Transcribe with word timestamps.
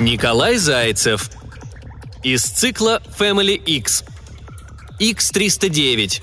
Николай 0.00 0.56
Зайцев. 0.56 1.30
Из 2.24 2.42
цикла 2.42 3.00
Family 3.16 3.54
X. 3.54 4.02
X309. 4.98 6.20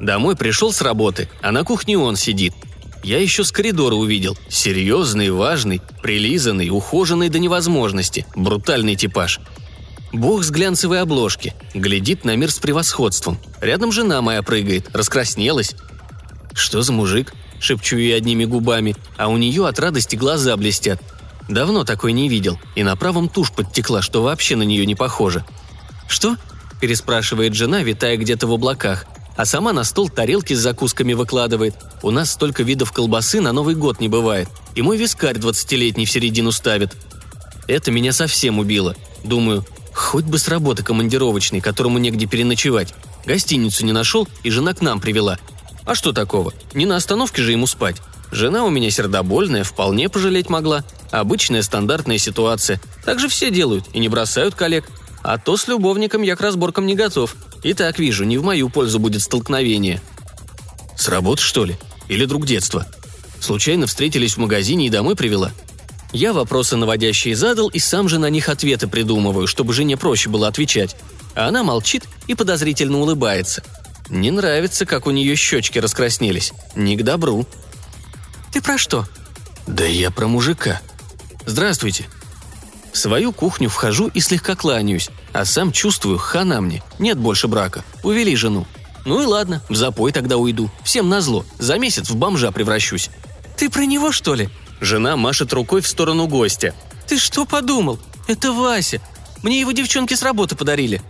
Домой 0.00 0.34
пришел 0.34 0.72
с 0.72 0.80
работы, 0.80 1.28
а 1.42 1.52
на 1.52 1.62
кухне 1.62 1.98
он 1.98 2.16
сидит. 2.16 2.54
Я 3.02 3.20
еще 3.20 3.44
с 3.44 3.50
коридора 3.50 3.94
увидел. 3.94 4.36
Серьезный, 4.48 5.30
важный, 5.30 5.80
прилизанный, 6.02 6.70
ухоженный 6.70 7.28
до 7.28 7.38
невозможности. 7.38 8.26
Брутальный 8.36 8.96
типаж. 8.96 9.40
Бог 10.12 10.44
с 10.44 10.50
глянцевой 10.50 11.00
обложки. 11.00 11.54
Глядит 11.74 12.24
на 12.24 12.36
мир 12.36 12.50
с 12.50 12.58
превосходством. 12.58 13.38
Рядом 13.60 13.92
жена 13.92 14.20
моя 14.22 14.42
прыгает, 14.42 14.94
раскраснелась. 14.94 15.74
Что 16.54 16.82
за 16.82 16.92
мужик? 16.92 17.32
шепчу 17.62 17.96
ей 17.96 18.16
одними 18.16 18.44
губами, 18.44 18.96
а 19.16 19.28
у 19.28 19.36
нее 19.36 19.66
от 19.66 19.78
радости 19.78 20.16
глаза 20.16 20.56
блестят. 20.56 21.00
Давно 21.48 21.84
такой 21.84 22.12
не 22.12 22.28
видел, 22.28 22.58
и 22.74 22.82
на 22.82 22.96
правом 22.96 23.28
тушь 23.28 23.52
подтекла, 23.52 24.02
что 24.02 24.22
вообще 24.22 24.56
на 24.56 24.62
нее 24.62 24.84
не 24.84 24.94
похоже. 24.94 25.44
«Что?»– 26.08 26.36
переспрашивает 26.80 27.54
жена, 27.54 27.82
витая 27.82 28.16
где-то 28.16 28.46
в 28.46 28.52
облаках, 28.52 29.06
а 29.36 29.44
сама 29.44 29.72
на 29.72 29.84
стол 29.84 30.08
тарелки 30.08 30.54
с 30.54 30.58
закусками 30.58 31.12
выкладывает. 31.12 31.74
У 32.02 32.10
нас 32.10 32.30
столько 32.30 32.62
видов 32.62 32.92
колбасы 32.92 33.40
на 33.40 33.52
Новый 33.52 33.74
год 33.74 34.00
не 34.00 34.08
бывает, 34.08 34.48
и 34.74 34.82
мой 34.82 34.96
вискарь 34.96 35.38
двадцатилетний 35.38 36.04
в 36.04 36.10
середину 36.10 36.52
ставит. 36.52 36.96
Это 37.68 37.90
меня 37.90 38.12
совсем 38.12 38.58
убило. 38.58 38.96
Думаю, 39.24 39.64
хоть 39.94 40.24
бы 40.24 40.38
с 40.38 40.48
работы 40.48 40.82
командировочной, 40.82 41.60
которому 41.60 41.98
негде 41.98 42.26
переночевать. 42.26 42.94
Гостиницу 43.24 43.84
не 43.84 43.92
нашел, 43.92 44.28
и 44.42 44.50
жена 44.50 44.74
к 44.74 44.80
нам 44.80 45.00
привела, 45.00 45.38
а 45.84 45.94
что 45.94 46.12
такого? 46.12 46.52
Не 46.74 46.86
на 46.86 46.96
остановке 46.96 47.42
же 47.42 47.52
ему 47.52 47.66
спать. 47.66 47.96
Жена 48.30 48.64
у 48.64 48.70
меня 48.70 48.90
сердобольная, 48.90 49.64
вполне 49.64 50.08
пожалеть 50.08 50.48
могла. 50.48 50.84
Обычная 51.10 51.62
стандартная 51.62 52.18
ситуация. 52.18 52.80
Так 53.04 53.18
же 53.18 53.28
все 53.28 53.50
делают 53.50 53.86
и 53.92 53.98
не 53.98 54.08
бросают 54.08 54.54
коллег. 54.54 54.88
А 55.22 55.38
то 55.38 55.56
с 55.56 55.68
любовником 55.68 56.22
я 56.22 56.36
к 56.36 56.40
разборкам 56.40 56.86
не 56.86 56.94
готов. 56.94 57.36
И 57.62 57.74
так 57.74 57.98
вижу, 57.98 58.24
не 58.24 58.38
в 58.38 58.44
мою 58.44 58.68
пользу 58.68 58.98
будет 58.98 59.22
столкновение. 59.22 60.00
С 60.96 61.08
работы, 61.08 61.42
что 61.42 61.64
ли? 61.64 61.76
Или 62.08 62.24
друг 62.24 62.46
детства? 62.46 62.86
Случайно 63.40 63.86
встретились 63.86 64.34
в 64.34 64.38
магазине 64.38 64.86
и 64.86 64.90
домой 64.90 65.16
привела? 65.16 65.52
Я 66.12 66.32
вопросы 66.32 66.76
наводящие 66.76 67.36
задал 67.36 67.68
и 67.68 67.78
сам 67.78 68.08
же 68.08 68.18
на 68.18 68.28
них 68.28 68.48
ответы 68.48 68.86
придумываю, 68.86 69.46
чтобы 69.46 69.72
жене 69.72 69.96
проще 69.96 70.28
было 70.28 70.48
отвечать. 70.48 70.96
А 71.34 71.48
она 71.48 71.62
молчит 71.62 72.04
и 72.26 72.34
подозрительно 72.34 72.98
улыбается– 72.98 73.62
не 74.12 74.30
нравится, 74.30 74.84
как 74.84 75.06
у 75.06 75.10
нее 75.10 75.34
щечки 75.36 75.78
раскраснелись. 75.78 76.52
Не 76.74 76.96
к 76.96 77.02
добру. 77.02 77.46
«Ты 78.52 78.60
про 78.60 78.76
что?» 78.76 79.08
«Да 79.66 79.84
я 79.84 80.10
про 80.10 80.26
мужика. 80.26 80.82
Здравствуйте». 81.46 82.04
В 82.92 82.98
свою 82.98 83.32
кухню 83.32 83.70
вхожу 83.70 84.08
и 84.08 84.20
слегка 84.20 84.54
кланяюсь, 84.54 85.08
а 85.32 85.44
сам 85.44 85.72
чувствую, 85.72 86.18
хана 86.18 86.60
мне, 86.60 86.82
нет 86.98 87.18
больше 87.18 87.48
брака, 87.48 87.84
увели 88.02 88.36
жену. 88.36 88.66
Ну 89.04 89.22
и 89.22 89.24
ладно, 89.24 89.62
в 89.68 89.74
запой 89.74 90.12
тогда 90.12 90.36
уйду, 90.36 90.70
всем 90.84 91.08
назло, 91.08 91.44
за 91.58 91.78
месяц 91.78 92.10
в 92.10 92.16
бомжа 92.16 92.52
превращусь. 92.52 93.10
«Ты 93.56 93.70
про 93.70 93.84
него, 93.84 94.12
что 94.12 94.34
ли?» 94.34 94.50
Жена 94.80 95.16
машет 95.16 95.52
рукой 95.52 95.80
в 95.80 95.88
сторону 95.88 96.26
гостя. 96.26 96.74
«Ты 97.06 97.18
что 97.18 97.44
подумал? 97.44 97.98
Это 98.26 98.52
Вася. 98.52 99.00
Мне 99.42 99.60
его 99.60 99.72
девчонки 99.72 100.14
с 100.14 100.22
работы 100.22 100.54
подарили». 100.54 101.00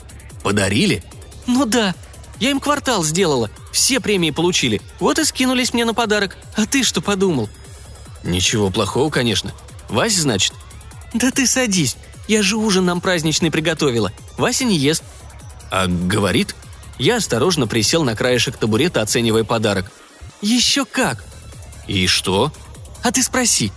«Подарили?» 0.43 1.03
«Ну 1.47 1.65
да. 1.65 1.95
Я 2.39 2.51
им 2.51 2.61
квартал 2.61 3.05
сделала, 3.05 3.51
все 3.73 4.01
премии 4.01 4.31
получили, 4.31 4.81
вот 5.01 5.19
и 5.19 5.25
скинулись 5.25 5.73
мне 5.73 5.85
на 5.85 5.95
подарок. 5.95 6.37
А 6.57 6.67
ты 6.67 6.83
что 6.83 7.01
подумал?» 7.01 7.49
«Ничего 8.23 8.71
плохого, 8.71 9.11
конечно. 9.11 9.53
Вася, 9.89 10.23
значит?» 10.23 10.53
«Да 11.13 11.31
ты 11.31 11.47
садись, 11.47 11.97
я 12.29 12.43
же 12.43 12.57
ужин 12.57 12.85
нам 12.85 13.01
праздничный 13.01 13.51
приготовила. 13.51 14.13
Вася 14.37 14.65
не 14.65 14.77
ест». 14.77 15.03
«А 15.71 15.87
говорит?» 15.87 16.55
Я 16.99 17.17
осторожно 17.17 17.67
присел 17.67 18.05
на 18.05 18.15
краешек 18.15 18.57
табурета, 18.57 19.01
оценивая 19.01 19.45
подарок. 19.45 19.91
«Еще 20.41 20.85
как!» 20.85 21.25
«И 21.89 22.07
что?» 22.07 22.53
«А 23.03 23.11
ты 23.11 23.23
спроси». 23.23 23.73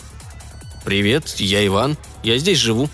«Привет, 0.84 1.36
я 1.40 1.66
Иван. 1.66 1.98
Я 2.24 2.38
здесь 2.38 2.60
живу». 2.60 2.90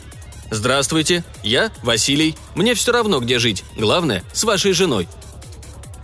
«Здравствуйте, 0.51 1.23
я 1.43 1.71
Василий. 1.81 2.35
Мне 2.55 2.75
все 2.75 2.91
равно, 2.91 3.19
где 3.19 3.39
жить. 3.39 3.63
Главное, 3.75 4.23
с 4.33 4.43
вашей 4.43 4.73
женой», 4.73 5.07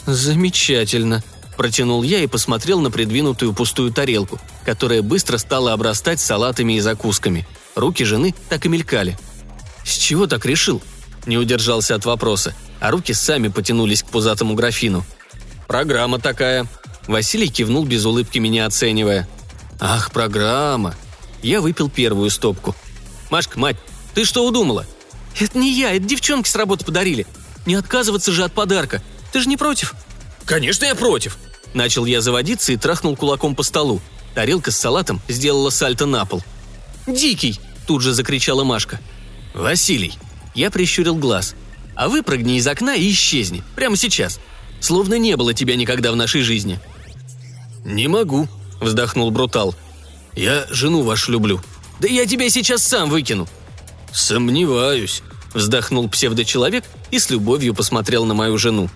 «Замечательно»,– 0.08 1.22
протянул 1.58 2.02
я 2.02 2.20
и 2.20 2.28
посмотрел 2.28 2.80
на 2.80 2.90
придвинутую 2.90 3.54
пустую 3.54 3.92
тарелку, 3.92 4.40
которая 4.66 5.02
быстро 5.02 5.38
стала 5.38 5.74
обрастать 5.74 6.22
салатами 6.22 6.78
и 6.78 6.80
закусками. 6.80 7.46
Руки 7.78 8.04
жены 8.04 8.34
так 8.50 8.66
и 8.66 8.70
мелькали. 8.70 9.16
«С 9.86 9.98
чего 9.98 10.26
так 10.26 10.48
решил?»– 10.48 10.82
не 11.28 11.38
удержался 11.38 11.94
от 11.94 12.06
вопроса, 12.06 12.56
а 12.80 12.90
руки 12.90 13.14
сами 13.14 13.50
потянулись 13.50 14.02
к 14.02 14.08
пузатому 14.08 14.56
графину. 14.56 15.06
«Программа 15.68 16.18
такая»,– 16.18 16.66
Василий 17.08 17.50
кивнул 17.50 17.86
без 17.86 18.04
улыбки 18.04 18.40
меня 18.40 18.66
оценивая. 18.66 19.30
«Ах, 19.80 20.12
программа!» 20.12 20.96
Я 21.44 21.62
выпил 21.62 21.88
первую 21.88 22.32
стопку. 22.32 22.76
«Машка, 23.30 23.60
мать, 23.60 23.78
ты 24.16 24.26
что 24.26 24.48
удумала?» 24.48 24.88
«Это 25.40 25.56
не 25.56 25.72
я, 25.72 25.94
это 25.94 26.04
девчонки 26.04 26.50
с 26.50 26.56
работы 26.56 26.84
подарили. 26.84 27.28
Не 27.68 27.76
отказываться 27.76 28.32
же 28.32 28.44
от 28.44 28.54
подарка. 28.54 29.04
Ты 29.32 29.42
же 29.42 29.48
не 29.48 29.56
против?» 29.56 29.94
«Конечно 30.46 30.86
я 30.86 30.96
против!» 30.96 31.38
Начал 31.76 32.06
я 32.06 32.22
заводиться 32.22 32.72
и 32.72 32.78
трахнул 32.78 33.16
кулаком 33.16 33.54
по 33.56 33.62
столу. 33.62 34.02
Тарелка 34.34 34.72
с 34.72 34.78
салатом 34.78 35.22
сделала 35.28 35.70
сальто 35.70 36.08
на 36.08 36.26
пол. 36.26 36.42
«Дикий!»– 37.08 37.60
тут 37.88 38.02
же 38.02 38.14
закричала 38.14 38.64
Машка. 38.64 39.00
«Василий!» 39.56 40.14
Я 40.54 40.70
прищурил 40.70 41.16
глаз. 41.16 41.56
«А 41.96 42.10
выпрыгни 42.10 42.58
из 42.58 42.68
окна 42.68 42.96
и 42.96 43.10
исчезни. 43.10 43.64
Прямо 43.76 43.96
сейчас. 43.96 44.40
Словно 44.80 45.18
не 45.18 45.36
было 45.36 45.54
тебя 45.54 45.76
никогда 45.76 46.12
в 46.12 46.16
нашей 46.16 46.42
жизни». 46.42 46.80
«Не 47.86 48.08
могу»,– 48.08 48.48
вздохнул 48.82 49.32
Брутал. 49.32 49.74
«Я 50.36 50.68
жену 50.70 51.02
вашу 51.02 51.32
люблю». 51.32 51.62
«Да 52.00 52.08
я 52.08 52.28
тебя 52.28 52.50
сейчас 52.50 52.84
сам 52.84 53.10
выкину». 53.10 53.48
«Сомневаюсь»,– 54.14 55.24
вздохнул 55.54 56.08
псевдочеловек 56.10 56.84
и 57.10 57.18
с 57.18 57.30
любовью 57.30 57.74
посмотрел 57.74 58.26
на 58.26 58.34
мою 58.34 58.58
жену. 58.58 58.90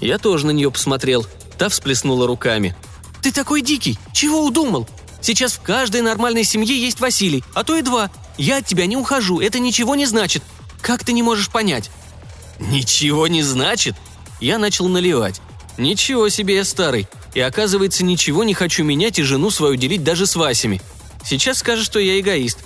Я 0.00 0.18
тоже 0.18 0.46
на 0.46 0.52
нее 0.52 0.70
посмотрел. 0.70 1.26
Та 1.58 1.68
всплеснула 1.68 2.26
руками. 2.26 2.76
«Ты 3.22 3.32
такой 3.32 3.60
дикий! 3.60 3.98
Чего 4.12 4.44
удумал? 4.44 4.88
Сейчас 5.20 5.54
в 5.54 5.62
каждой 5.62 6.02
нормальной 6.02 6.44
семье 6.44 6.78
есть 6.78 7.00
Василий, 7.00 7.42
а 7.54 7.64
то 7.64 7.76
и 7.76 7.82
два. 7.82 8.10
Я 8.38 8.58
от 8.58 8.66
тебя 8.66 8.86
не 8.86 8.96
ухожу, 8.96 9.40
это 9.40 9.58
ничего 9.58 9.94
не 9.94 10.06
значит. 10.06 10.42
Как 10.80 11.04
ты 11.04 11.12
не 11.12 11.22
можешь 11.22 11.50
понять?» 11.50 11.90
«Ничего 12.58 13.26
не 13.26 13.42
значит?» 13.42 13.96
Я 14.40 14.58
начал 14.58 14.88
наливать. 14.88 15.40
«Ничего 15.78 16.28
себе 16.28 16.56
я 16.56 16.64
старый. 16.64 17.08
И 17.34 17.40
оказывается, 17.40 18.04
ничего 18.04 18.44
не 18.44 18.54
хочу 18.54 18.82
менять 18.84 19.18
и 19.18 19.22
жену 19.22 19.50
свою 19.50 19.76
делить 19.76 20.04
даже 20.04 20.26
с 20.26 20.36
Васями. 20.36 20.80
Сейчас 21.24 21.58
скажешь, 21.58 21.86
что 21.86 21.98
я 21.98 22.18
эгоист». 22.18 22.58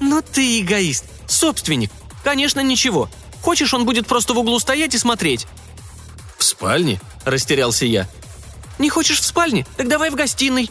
«Но 0.00 0.22
ты 0.22 0.60
эгоист. 0.60 1.04
Собственник. 1.26 1.90
Конечно, 2.24 2.60
ничего. 2.60 3.08
Хочешь, 3.42 3.74
он 3.74 3.84
будет 3.84 4.06
просто 4.06 4.34
в 4.34 4.38
углу 4.38 4.58
стоять 4.58 4.94
и 4.94 4.98
смотреть. 4.98 5.46
«В 6.36 6.44
спальне?»– 6.44 7.00
растерялся 7.24 7.84
я. 7.84 8.08
«Не 8.78 8.90
хочешь 8.90 9.20
в 9.20 9.24
спальне? 9.24 9.66
Так 9.76 9.88
давай 9.88 10.10
в 10.10 10.14
гостиной». 10.14 10.70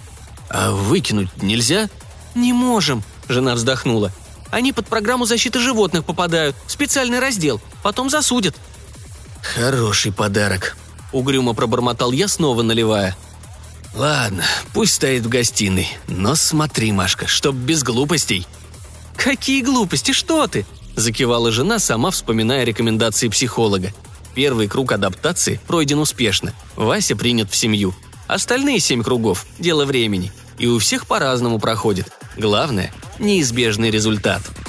«А 0.49 0.71
выкинуть 0.71 1.41
нельзя?» 1.41 1.89
«Не 2.35 2.53
можем»,– 2.53 3.03
жена 3.27 3.55
вздохнула. 3.55 4.11
«Они 4.49 4.73
под 4.73 4.87
программу 4.87 5.25
защиты 5.25 5.59
животных 5.59 6.05
попадают, 6.05 6.55
в 6.65 6.71
специальный 6.71 7.19
раздел, 7.19 7.61
потом 7.83 8.09
засудят». 8.09 8.55
«Хороший 9.41 10.11
подарок»,– 10.11 10.77
угрюмо 11.11 11.53
пробормотал 11.53 12.11
я, 12.11 12.27
снова 12.27 12.61
наливая. 12.61 13.15
«Ладно, 13.95 14.43
пусть 14.73 14.95
стоит 14.95 15.23
в 15.23 15.29
гостиной, 15.29 15.87
но 16.07 16.35
смотри, 16.35 16.91
Машка, 16.91 17.27
чтоб 17.27 17.55
без 17.55 17.83
глупостей». 17.83 18.45
«Какие 19.15 19.63
глупости, 19.63 20.11
что 20.11 20.47
ты?»– 20.47 20.65
закивала 20.95 21.51
жена, 21.51 21.79
сама 21.79 22.11
вспоминая 22.11 22.63
рекомендации 22.63 23.29
психолога. 23.29 23.93
Первый 24.35 24.67
круг 24.67 24.91
адаптации 24.91 25.59
пройден 25.65 25.97
успешно. 25.97 26.53
Вася 26.75 27.15
принят 27.15 27.49
в 27.49 27.55
семью. 27.55 27.95
Остальные 28.27 28.79
семь 28.79 29.01
кругов– 29.01 29.47
дело 29.59 29.85
времени. 29.85 30.31
И 30.59 30.67
у 30.67 30.77
всех 30.77 31.07
по-разному 31.07 31.57
проходит. 31.57 32.11
Главное– 32.37 32.93
неизбежный 33.19 33.91
результат– 33.91 34.41